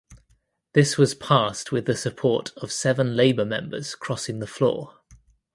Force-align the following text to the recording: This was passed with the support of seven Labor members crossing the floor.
This 0.73 0.97
was 0.97 1.13
passed 1.13 1.71
with 1.71 1.85
the 1.85 1.95
support 1.95 2.53
of 2.57 2.71
seven 2.71 3.15
Labor 3.15 3.45
members 3.45 3.93
crossing 3.93 4.39
the 4.39 4.47
floor. 4.47 4.95